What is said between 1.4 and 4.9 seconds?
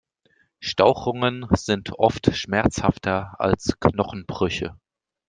sind oft schmerzhafter als Knochenbrüche.